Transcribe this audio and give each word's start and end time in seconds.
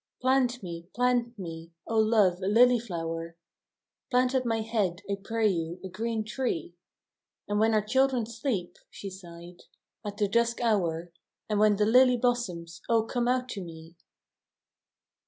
"Plant 0.21 0.63
me, 0.63 0.87
plant 0.95 1.37
me, 1.37 1.69
O 1.87 1.95
love, 1.99 2.41
a 2.41 2.47
lily 2.47 2.79
flower— 2.79 3.37
Plant 4.09 4.33
at 4.33 4.47
my 4.47 4.61
head, 4.61 5.03
I 5.07 5.13
pray 5.23 5.47
you, 5.47 5.79
a 5.83 5.89
green 5.89 6.23
tree; 6.25 6.73
And 7.47 7.59
when 7.59 7.75
our 7.75 7.83
children 7.83 8.25
sleep," 8.25 8.77
she 8.89 9.11
sighed," 9.11 9.61
at 10.03 10.17
the 10.17 10.27
dusk 10.27 10.59
hour, 10.59 11.11
And 11.47 11.59
when 11.59 11.75
the 11.75 11.85
lily 11.85 12.17
blossoms, 12.17 12.81
O 12.89 13.03
come 13.03 13.27
out 13.27 13.47
to 13.49 13.61
me 13.63 13.95